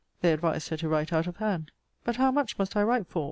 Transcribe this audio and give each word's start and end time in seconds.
They 0.21 0.33
advised 0.33 0.69
her 0.69 0.77
to 0.77 0.89
write 0.89 1.13
out 1.13 1.27
of 1.27 1.37
hand. 1.37 1.69
But 2.03 2.15
how 2.15 2.31
much 2.31 2.57
must 2.57 2.75
I 2.75 2.81
write 2.81 3.05
for? 3.05 3.19